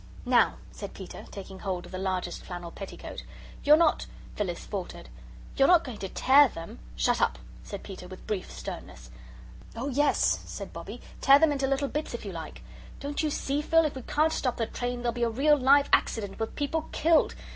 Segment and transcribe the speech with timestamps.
[0.25, 3.21] "Now," said Peter, taking hold of the largest flannel petticoat.
[3.63, 5.09] "You're not" Phyllis faltered
[5.55, 9.11] "you're not going to TEAR them?" "Shut up," said Peter, with brief sternness.
[9.75, 12.63] "Oh, yes," said Bobbie, "tear them into little bits if you like.
[12.99, 15.87] Don't you see, Phil, if we can't stop the train, there'll be a real live
[15.93, 17.35] accident, with people KILLED.